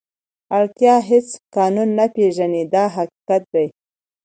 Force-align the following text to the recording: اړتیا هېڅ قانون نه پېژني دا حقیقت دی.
اړتیا 0.57 0.95
هېڅ 1.09 1.27
قانون 1.55 1.89
نه 1.99 2.05
پېژني 2.15 2.63
دا 2.73 2.83
حقیقت 2.95 3.43
دی. 3.53 3.67